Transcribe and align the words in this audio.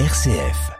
RCF. 0.00 0.72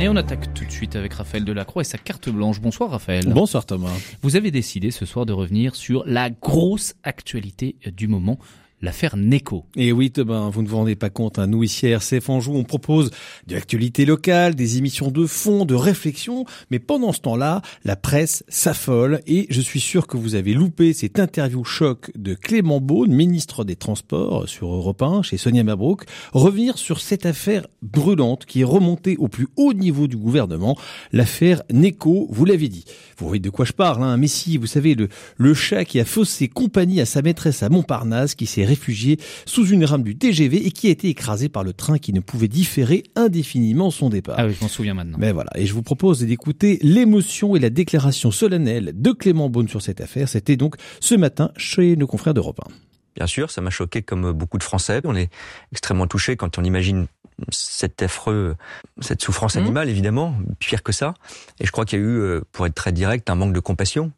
Et 0.00 0.08
on 0.08 0.16
attaque 0.16 0.52
tout 0.52 0.64
de 0.64 0.70
suite 0.70 0.96
avec 0.96 1.12
Raphaël 1.14 1.44
Delacroix 1.44 1.82
et 1.82 1.84
sa 1.84 1.98
carte 1.98 2.28
blanche. 2.28 2.60
Bonsoir 2.60 2.90
Raphaël. 2.90 3.28
Bonsoir 3.32 3.66
Thomas. 3.66 3.96
Vous 4.20 4.34
avez 4.34 4.50
décidé 4.50 4.90
ce 4.90 5.06
soir 5.06 5.26
de 5.26 5.32
revenir 5.32 5.76
sur 5.76 6.02
la 6.04 6.28
grosse 6.28 6.94
actualité 7.04 7.76
du 7.94 8.08
moment, 8.08 8.40
l'affaire 8.82 9.16
Neko. 9.16 9.64
Et 9.76 9.92
oui, 9.92 10.10
Thomas, 10.10 10.50
vous 10.50 10.62
ne 10.62 10.68
vous 10.68 10.76
rendez 10.76 10.96
pas 10.96 11.10
compte, 11.10 11.38
hein, 11.38 11.46
nous 11.46 11.62
ici 11.62 11.86
à 11.86 11.90
RCF 11.90 12.28
Anjou, 12.28 12.54
on 12.54 12.64
propose 12.64 13.10
de 13.46 13.54
l'actualité 13.54 14.04
locale, 14.04 14.54
des 14.54 14.78
émissions 14.78 15.10
de 15.10 15.24
fond, 15.26 15.64
de 15.64 15.74
réflexion, 15.74 16.44
mais 16.70 16.80
pendant 16.80 17.12
ce 17.12 17.20
temps-là, 17.20 17.62
la 17.84 17.96
presse 17.96 18.44
s'affole. 18.48 19.20
Et 19.26 19.46
je 19.50 19.60
suis 19.60 19.80
sûr 19.80 20.06
que 20.06 20.16
vous 20.16 20.34
avez 20.34 20.52
loupé 20.52 20.92
cette 20.92 21.18
interview 21.18 21.64
choc 21.64 22.10
de 22.16 22.34
Clément 22.34 22.80
Beaune, 22.80 23.12
ministre 23.12 23.64
des 23.64 23.76
Transports 23.76 24.48
sur 24.48 24.72
Europe 24.72 25.00
1, 25.00 25.22
chez 25.22 25.36
Sonia 25.36 25.62
Mabrouk, 25.62 26.04
revenir 26.32 26.76
sur 26.76 27.00
cette 27.00 27.26
affaire 27.26 27.66
brûlante 27.82 28.46
qui 28.46 28.62
est 28.62 28.64
remontée 28.64 29.16
au 29.18 29.28
plus 29.28 29.46
haut 29.56 29.72
niveau 29.72 30.08
du 30.08 30.16
gouvernement, 30.16 30.76
l'affaire 31.12 31.62
Neko, 31.72 32.26
vous 32.30 32.44
l'avez 32.44 32.68
dit. 32.68 32.84
Vous 33.18 33.28
voyez 33.28 33.40
de 33.40 33.50
quoi 33.50 33.64
je 33.64 33.72
parle, 33.72 34.02
hein, 34.02 34.16
Messi, 34.16 34.56
vous 34.56 34.66
savez, 34.66 34.94
le, 34.94 35.08
le 35.36 35.54
chat 35.54 35.84
qui 35.84 36.00
a 36.00 36.04
faussé 36.04 36.48
compagnie 36.48 37.00
à 37.00 37.06
sa 37.06 37.22
maîtresse 37.22 37.62
à 37.62 37.68
Montparnasse, 37.68 38.34
qui 38.34 38.46
s'est 38.46 38.64
réfugié 38.72 39.18
sous 39.44 39.66
une 39.66 39.84
rame 39.84 40.02
du 40.02 40.16
TGV 40.16 40.66
et 40.66 40.70
qui 40.70 40.88
a 40.88 40.90
été 40.90 41.08
écrasé 41.08 41.48
par 41.48 41.62
le 41.62 41.72
train 41.72 41.98
qui 41.98 42.12
ne 42.12 42.20
pouvait 42.20 42.48
différer 42.48 43.02
indéfiniment 43.16 43.90
son 43.90 44.08
départ. 44.08 44.36
Ah 44.38 44.46
oui, 44.46 44.54
je 44.58 44.64
m'en 44.64 44.68
souviens 44.68 44.94
maintenant. 44.94 45.18
Mais 45.20 45.32
voilà, 45.32 45.50
et 45.56 45.66
je 45.66 45.74
vous 45.74 45.82
propose 45.82 46.20
d'écouter 46.20 46.78
l'émotion 46.82 47.54
et 47.54 47.58
la 47.58 47.70
déclaration 47.70 48.30
solennelle 48.30 48.92
de 48.94 49.12
Clément 49.12 49.50
Beaune 49.50 49.68
sur 49.68 49.82
cette 49.82 50.00
affaire. 50.00 50.28
C'était 50.28 50.56
donc 50.56 50.76
ce 51.00 51.14
matin 51.14 51.50
chez 51.56 51.96
nos 51.96 52.06
confrères 52.06 52.34
d'Europe 52.34 52.60
1. 52.66 52.72
Bien 53.16 53.26
sûr, 53.26 53.50
ça 53.50 53.60
m'a 53.60 53.70
choqué 53.70 54.00
comme 54.00 54.32
beaucoup 54.32 54.56
de 54.56 54.62
Français. 54.62 55.02
On 55.04 55.14
est 55.14 55.28
extrêmement 55.70 56.06
touché 56.06 56.36
quand 56.36 56.58
on 56.58 56.64
imagine 56.64 57.06
cet 57.50 58.02
affreux, 58.02 58.56
cette 59.00 59.22
souffrance 59.22 59.56
animale, 59.56 59.88
évidemment, 59.90 60.34
pire 60.58 60.82
que 60.82 60.92
ça. 60.92 61.14
Et 61.60 61.66
je 61.66 61.72
crois 61.72 61.84
qu'il 61.84 61.98
y 61.98 62.02
a 62.02 62.04
eu, 62.06 62.40
pour 62.52 62.66
être 62.66 62.74
très 62.74 62.92
direct, 62.92 63.28
un 63.28 63.34
manque 63.34 63.52
de 63.52 63.60
compassion 63.60 64.12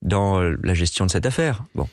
dans 0.00 0.40
la 0.40 0.74
gestion 0.74 1.04
de 1.04 1.10
cette 1.10 1.26
affaire. 1.26 1.64
Bon. 1.74 1.88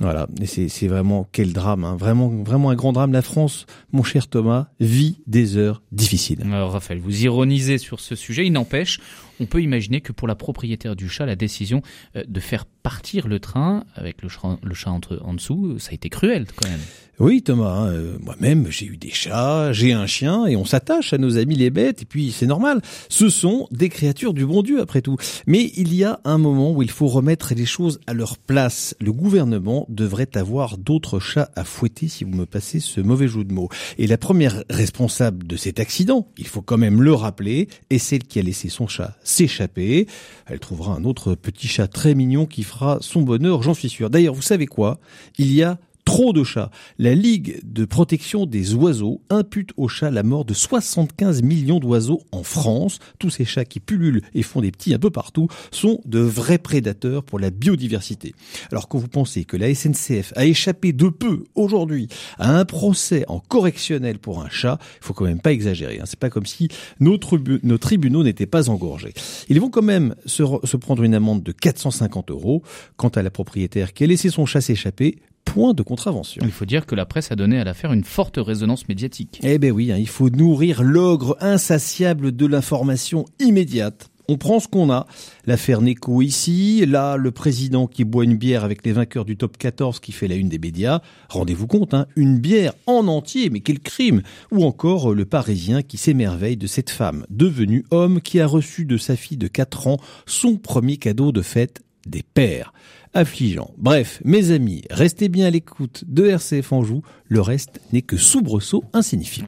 Voilà, 0.00 0.26
c'est 0.44 0.88
vraiment 0.88 1.26
quel 1.32 1.54
drame, 1.54 1.84
hein. 1.84 1.96
vraiment 1.96 2.28
vraiment 2.28 2.68
un 2.68 2.74
grand 2.74 2.92
drame. 2.92 3.12
La 3.12 3.22
France, 3.22 3.64
mon 3.92 4.02
cher 4.02 4.28
Thomas, 4.28 4.68
vit 4.78 5.22
des 5.26 5.56
heures 5.56 5.82
difficiles. 5.90 6.42
Alors 6.42 6.72
Raphaël, 6.72 7.00
vous 7.00 7.24
ironisez 7.24 7.78
sur 7.78 8.00
ce 8.00 8.14
sujet. 8.14 8.44
Il 8.44 8.52
n'empêche, 8.52 9.00
on 9.40 9.46
peut 9.46 9.62
imaginer 9.62 10.02
que 10.02 10.12
pour 10.12 10.28
la 10.28 10.34
propriétaire 10.34 10.96
du 10.96 11.08
chat, 11.08 11.24
la 11.24 11.36
décision 11.36 11.80
de 12.14 12.40
faire 12.40 12.66
partir 12.66 13.26
le 13.26 13.40
train 13.40 13.84
avec 13.94 14.20
le 14.20 14.28
chat, 14.28 14.58
le 14.62 14.74
chat 14.74 14.90
entre, 14.90 15.18
en 15.24 15.32
dessous, 15.32 15.78
ça 15.78 15.92
a 15.92 15.94
été 15.94 16.10
cruel 16.10 16.46
quand 16.54 16.68
même. 16.68 16.80
Oui, 17.18 17.40
Thomas. 17.40 17.72
Hein, 17.72 17.92
euh, 17.92 18.18
Moi-même, 18.20 18.66
j'ai 18.68 18.84
eu 18.84 18.98
des 18.98 19.10
chats, 19.10 19.72
j'ai 19.72 19.94
un 19.94 20.06
chien, 20.06 20.44
et 20.44 20.54
on 20.54 20.66
s'attache 20.66 21.14
à 21.14 21.18
nos 21.18 21.38
amis 21.38 21.56
les 21.56 21.70
bêtes. 21.70 22.02
Et 22.02 22.04
puis, 22.04 22.30
c'est 22.30 22.46
normal. 22.46 22.82
Ce 23.08 23.30
sont 23.30 23.66
des 23.70 23.88
créatures 23.88 24.34
du 24.34 24.44
bon 24.44 24.62
Dieu, 24.62 24.82
après 24.82 25.00
tout. 25.00 25.16
Mais 25.46 25.72
il 25.76 25.94
y 25.94 26.04
a 26.04 26.20
un 26.24 26.36
moment 26.36 26.72
où 26.72 26.82
il 26.82 26.90
faut 26.90 27.06
remettre 27.06 27.54
les 27.54 27.64
choses 27.64 28.00
à 28.06 28.12
leur 28.12 28.36
place. 28.36 28.94
Le 29.00 29.14
gouvernement 29.14 29.86
devrait 29.88 30.36
avoir 30.36 30.76
d'autres 30.76 31.18
chats 31.18 31.50
à 31.56 31.64
fouetter, 31.64 32.08
si 32.08 32.24
vous 32.24 32.32
me 32.32 32.44
passez 32.44 32.80
ce 32.80 33.00
mauvais 33.00 33.28
jeu 33.28 33.44
de 33.44 33.52
mots. 33.54 33.70
Et 33.96 34.06
la 34.06 34.18
première 34.18 34.62
responsable 34.68 35.46
de 35.46 35.56
cet 35.56 35.80
accident, 35.80 36.28
il 36.36 36.46
faut 36.46 36.60
quand 36.60 36.76
même 36.76 37.00
le 37.00 37.14
rappeler, 37.14 37.68
est 37.88 37.96
celle 37.96 38.24
qui 38.24 38.40
a 38.40 38.42
laissé 38.42 38.68
son 38.68 38.88
chat 38.88 39.16
s'échapper. 39.24 40.06
Elle 40.44 40.60
trouvera 40.60 40.94
un 40.94 41.04
autre 41.04 41.34
petit 41.34 41.66
chat 41.66 41.88
très 41.88 42.14
mignon 42.14 42.44
qui 42.44 42.62
fera 42.62 42.98
son 43.00 43.22
bonheur, 43.22 43.62
j'en 43.62 43.72
suis 43.72 43.88
sûr. 43.88 44.10
D'ailleurs, 44.10 44.34
vous 44.34 44.42
savez 44.42 44.66
quoi? 44.66 45.00
Il 45.38 45.50
y 45.54 45.62
a 45.62 45.78
trop 46.06 46.32
de 46.32 46.44
chats. 46.44 46.70
La 46.98 47.14
Ligue 47.14 47.60
de 47.64 47.84
protection 47.84 48.46
des 48.46 48.74
oiseaux 48.74 49.20
impute 49.28 49.72
aux 49.76 49.88
chats 49.88 50.10
la 50.10 50.22
mort 50.22 50.46
de 50.46 50.54
75 50.54 51.42
millions 51.42 51.80
d'oiseaux 51.80 52.22
en 52.32 52.42
France. 52.42 53.00
Tous 53.18 53.28
ces 53.28 53.44
chats 53.44 53.66
qui 53.66 53.80
pullulent 53.80 54.22
et 54.32 54.42
font 54.42 54.62
des 54.62 54.70
petits 54.70 54.94
un 54.94 54.98
peu 54.98 55.10
partout 55.10 55.48
sont 55.72 56.00
de 56.06 56.20
vrais 56.20 56.58
prédateurs 56.58 57.24
pour 57.24 57.38
la 57.38 57.50
biodiversité. 57.50 58.34
Alors 58.70 58.88
que 58.88 58.96
vous 58.96 59.08
pensez 59.08 59.44
que 59.44 59.58
la 59.58 59.74
SNCF 59.74 60.32
a 60.36 60.46
échappé 60.46 60.94
de 60.94 61.08
peu 61.08 61.44
aujourd'hui 61.54 62.08
à 62.38 62.56
un 62.56 62.64
procès 62.64 63.24
en 63.28 63.40
correctionnel 63.40 64.18
pour 64.18 64.42
un 64.42 64.48
chat, 64.48 64.78
il 65.02 65.04
faut 65.04 65.12
quand 65.12 65.24
même 65.24 65.40
pas 65.40 65.52
exagérer. 65.52 65.98
Hein. 66.00 66.04
C'est 66.06 66.18
pas 66.18 66.30
comme 66.30 66.46
si 66.46 66.68
nos, 67.00 67.18
tribunaux 67.18 68.22
n'étaient 68.22 68.46
pas 68.46 68.70
engorgés. 68.70 69.12
Ils 69.48 69.60
vont 69.60 69.70
quand 69.70 69.82
même 69.82 70.14
se, 70.24 70.44
se 70.62 70.76
prendre 70.76 71.02
une 71.02 71.14
amende 71.14 71.42
de 71.42 71.52
450 71.52 72.30
euros. 72.30 72.62
Quant 72.96 73.08
à 73.08 73.22
la 73.22 73.30
propriétaire 73.30 73.92
qui 73.92 74.04
a 74.04 74.06
laissé 74.06 74.30
son 74.30 74.46
chat 74.46 74.60
s'échapper, 74.60 75.18
point 75.46 75.72
de 75.72 75.82
contravention. 75.82 76.42
Il 76.44 76.52
faut 76.52 76.66
dire 76.66 76.84
que 76.84 76.94
la 76.94 77.06
presse 77.06 77.32
a 77.32 77.36
donné 77.36 77.58
à 77.58 77.64
l'affaire 77.64 77.94
une 77.94 78.04
forte 78.04 78.36
résonance 78.36 78.86
médiatique. 78.88 79.40
Eh 79.42 79.58
ben 79.58 79.72
oui, 79.72 79.90
hein, 79.90 79.96
il 79.96 80.08
faut 80.08 80.28
nourrir 80.28 80.82
l'ogre 80.82 81.38
insatiable 81.40 82.36
de 82.36 82.44
l'information 82.44 83.24
immédiate. 83.40 84.10
On 84.28 84.38
prend 84.38 84.58
ce 84.58 84.66
qu'on 84.66 84.90
a. 84.90 85.06
L'affaire 85.46 85.80
Neko 85.80 86.20
ici, 86.20 86.84
là, 86.84 87.16
le 87.16 87.30
président 87.30 87.86
qui 87.86 88.04
boit 88.04 88.24
une 88.24 88.36
bière 88.36 88.64
avec 88.64 88.84
les 88.84 88.92
vainqueurs 88.92 89.24
du 89.24 89.36
top 89.36 89.56
14 89.56 90.00
qui 90.00 90.10
fait 90.10 90.26
la 90.26 90.34
une 90.34 90.48
des 90.48 90.58
médias. 90.58 91.00
Rendez-vous 91.28 91.68
compte, 91.68 91.94
hein, 91.94 92.06
une 92.16 92.38
bière 92.38 92.72
en 92.86 93.06
entier, 93.06 93.50
mais 93.50 93.60
quel 93.60 93.78
crime 93.78 94.22
Ou 94.50 94.64
encore 94.64 95.14
le 95.14 95.24
Parisien 95.24 95.82
qui 95.82 95.96
s'émerveille 95.96 96.56
de 96.56 96.66
cette 96.66 96.90
femme 96.90 97.24
devenue 97.30 97.84
homme 97.92 98.20
qui 98.20 98.40
a 98.40 98.46
reçu 98.48 98.84
de 98.84 98.96
sa 98.96 99.14
fille 99.14 99.38
de 99.38 99.48
4 99.48 99.86
ans 99.86 99.98
son 100.26 100.56
premier 100.56 100.96
cadeau 100.96 101.30
de 101.30 101.42
fête 101.42 101.82
des 102.06 102.22
pères. 102.22 102.72
Affligeant. 103.14 103.70
Bref, 103.76 104.20
mes 104.24 104.50
amis, 104.50 104.82
restez 104.90 105.28
bien 105.28 105.46
à 105.46 105.50
l'écoute 105.50 106.04
de 106.06 106.26
RCF 106.26 106.72
Anjou, 106.72 107.02
le 107.28 107.40
reste 107.40 107.80
n'est 107.92 108.02
que 108.02 108.16
soubresaut 108.16 108.84
insignifiant. 108.92 109.44